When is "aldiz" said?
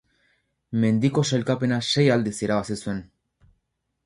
2.17-2.35